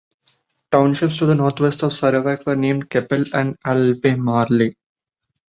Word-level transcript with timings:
Townships 0.71 1.19
to 1.19 1.27
the 1.27 1.35
northwest 1.35 1.83
of 1.83 1.93
Sarawak 1.93 2.47
were 2.47 2.55
named 2.55 2.89
Keppel 2.89 3.23
and 3.35 3.55
Albemarle. 3.63 4.71